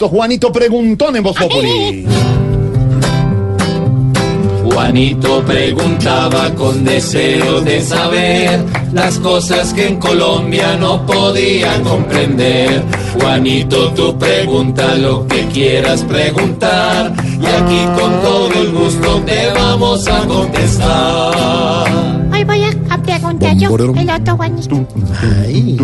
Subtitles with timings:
[0.00, 2.06] Juanito preguntón en Voz Populi.
[4.64, 12.82] Juanito preguntaba con deseo de saber las cosas que en Colombia no podían comprender.
[13.20, 20.08] Juanito, tú pregunta lo que quieras preguntar y aquí con todo el gusto te vamos
[20.08, 21.90] a contestar.
[22.32, 24.86] Hoy voy a, a preguntar yo el otro Juanito.
[25.44, 25.78] Ay.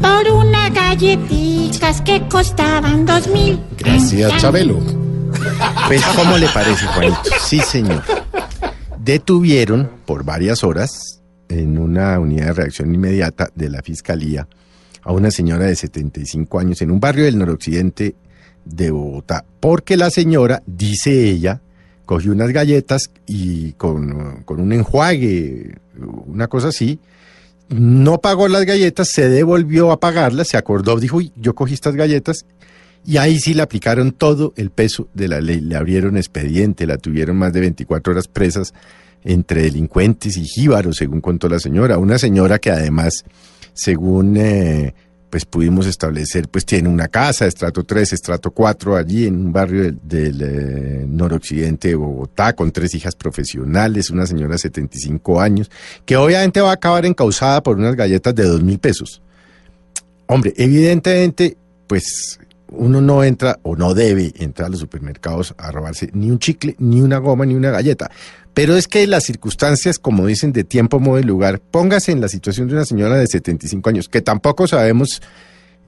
[0.00, 3.60] Por unas galletitas que costaban dos mil?
[3.78, 4.78] Gracias, Chabelo.
[5.86, 7.20] Pues, ¿cómo le parece, Juanito?
[7.40, 8.02] Sí, señor.
[8.98, 14.46] Detuvieron por varias horas en una unidad de reacción inmediata de la Fiscalía
[15.02, 18.14] a una señora de 75 años en un barrio del noroccidente
[18.64, 21.62] de Bogotá, porque la señora, dice ella,
[22.04, 25.78] cogió unas galletas y con, con un enjuague,
[26.26, 27.00] una cosa así,
[27.68, 31.94] no pagó las galletas, se devolvió a pagarlas, se acordó, dijo, "Uy, yo cogí estas
[31.94, 32.46] galletas
[33.04, 36.98] y ahí sí le aplicaron todo el peso de la ley, le abrieron expediente, la
[36.98, 38.74] tuvieron más de 24 horas presas
[39.24, 41.98] entre delincuentes y jíbaros, según contó la señora.
[41.98, 43.24] Una señora que además,
[43.74, 44.94] según eh,
[45.30, 49.94] pues pudimos establecer, pues tiene una casa, estrato 3, estrato 4, allí en un barrio
[50.02, 55.70] del, eh, noroccidente de Bogotá, con tres hijas profesionales, una señora de 75 años,
[56.06, 59.20] que obviamente va a acabar encausada por unas galletas de dos mil pesos.
[60.26, 61.56] Hombre, evidentemente,
[61.86, 62.38] pues
[62.70, 66.74] uno no entra o no debe entrar a los supermercados a robarse ni un chicle,
[66.78, 68.10] ni una goma, ni una galleta.
[68.54, 72.28] Pero es que las circunstancias, como dicen, de tiempo, modo y lugar, póngase en la
[72.28, 75.22] situación de una señora de 75 años, que tampoco sabemos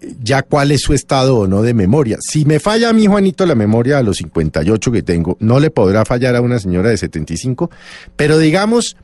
[0.00, 2.18] eh, ya cuál es su estado o no de memoria.
[2.20, 5.70] Si me falla a mí, Juanito, la memoria a los 58 que tengo, no le
[5.70, 7.70] podrá fallar a una señora de 75,
[8.16, 8.96] pero digamos,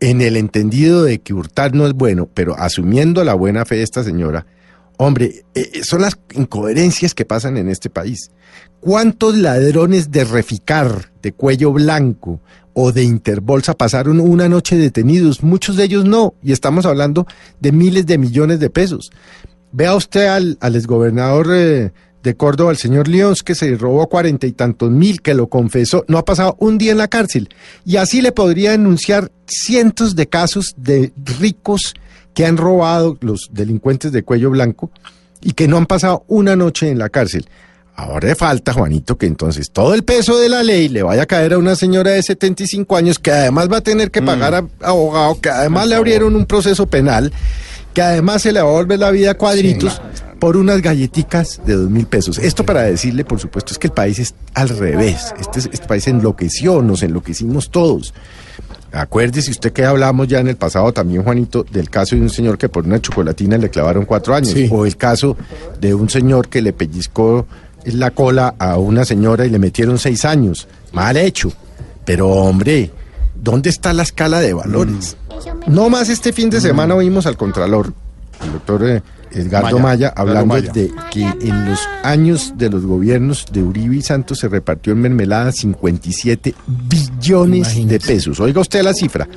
[0.00, 3.82] en el entendido de que hurtar no es bueno, pero asumiendo la buena fe de
[3.82, 4.46] esta señora,
[4.98, 8.30] Hombre, eh, son las incoherencias que pasan en este país.
[8.80, 12.40] ¿Cuántos ladrones de reficar, de cuello blanco
[12.72, 15.42] o de interbolsa pasaron una noche detenidos?
[15.42, 17.26] Muchos de ellos no, y estamos hablando
[17.60, 19.10] de miles de millones de pesos.
[19.72, 21.92] Vea usted al, al exgobernador eh,
[22.22, 26.04] de Córdoba, el señor León, que se robó cuarenta y tantos mil, que lo confesó,
[26.08, 27.48] no ha pasado un día en la cárcel.
[27.84, 31.94] Y así le podría denunciar cientos de casos de ricos
[32.36, 34.90] que han robado los delincuentes de cuello blanco
[35.40, 37.48] y que no han pasado una noche en la cárcel.
[37.94, 41.54] Ahora falta, Juanito, que entonces todo el peso de la ley le vaya a caer
[41.54, 45.40] a una señora de 75 años que además va a tener que pagar a abogado,
[45.40, 47.32] que además le abrieron un proceso penal,
[47.94, 50.02] que además se le va a volver la vida a cuadritos
[50.38, 52.36] por unas galletitas de dos mil pesos.
[52.36, 55.32] Esto para decirle, por supuesto, es que el país es al revés.
[55.40, 58.12] Este, este país enloqueció, nos enloquecimos todos.
[58.92, 62.56] Acuérdese usted que hablamos ya en el pasado también, Juanito, del caso de un señor
[62.56, 64.50] que por una chocolatina le clavaron cuatro años.
[64.50, 64.68] Sí.
[64.70, 65.36] O el caso
[65.80, 67.46] de un señor que le pellizcó
[67.84, 70.66] la cola a una señora y le metieron seis años.
[70.92, 71.52] Mal hecho.
[72.04, 72.90] Pero hombre,
[73.34, 75.16] ¿dónde está la escala de valores?
[75.66, 77.92] No más este fin de semana oímos al Contralor,
[78.44, 80.72] el doctor eh, Edgardo Maya, hablando Maya.
[80.72, 85.00] de que en los años de los gobiernos de Uribe y Santos se repartió en
[85.02, 88.40] mermelada 57 billones de pesos.
[88.40, 89.28] Oiga usted la cifra.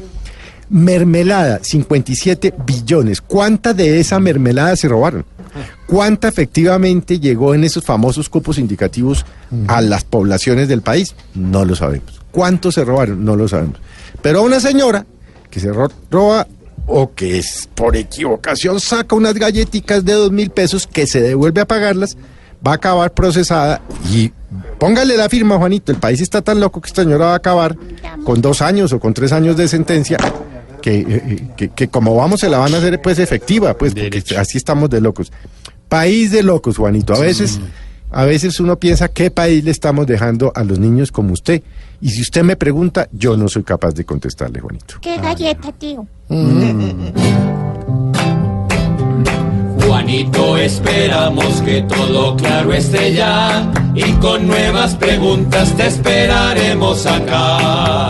[0.69, 3.21] Mermelada, 57 billones.
[3.21, 5.25] ¿Cuánta de esa mermelada se robaron?
[5.87, 9.25] ¿Cuánta efectivamente llegó en esos famosos cupos indicativos
[9.67, 11.15] a las poblaciones del país?
[11.33, 12.21] No lo sabemos.
[12.31, 13.25] ¿Cuántos se robaron?
[13.25, 13.77] No lo sabemos.
[14.21, 15.05] Pero una señora
[15.49, 16.45] que se ro- roba
[16.89, 21.61] o que es por equivocación saca unas galletitas de dos mil pesos que se devuelve
[21.61, 22.17] a pagarlas,
[22.65, 23.81] va a acabar procesada
[24.11, 24.31] y
[24.79, 25.91] póngale la firma, Juanito.
[25.91, 27.77] El país está tan loco que esta señora va a acabar
[28.25, 30.17] con dos años o con tres años de sentencia.
[30.81, 34.23] Que, eh, que, que como vamos se la van a hacer pues efectiva, pues porque
[34.37, 35.31] así estamos de locos.
[35.89, 37.13] País de locos, Juanito.
[37.13, 37.59] A veces,
[38.11, 41.61] a veces uno piensa qué país le estamos dejando a los niños como usted.
[42.01, 44.95] Y si usted me pregunta, yo no soy capaz de contestarle, Juanito.
[45.01, 46.07] ¿Qué galleta, tío?
[49.85, 58.09] Juanito, esperamos que todo claro esté ya y con nuevas preguntas te esperaremos acá.